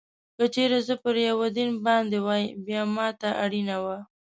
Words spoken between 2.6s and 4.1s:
بیا ما ته اړینه وه.